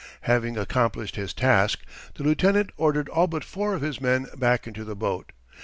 [0.21, 1.81] Having accomplished his task,
[2.15, 5.31] the lieutenant ordered all but four of his men back into the boat.